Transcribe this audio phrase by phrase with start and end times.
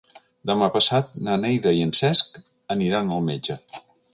[0.51, 2.43] Demà passat na Neida i en Cesc
[2.77, 3.63] aniran al metge.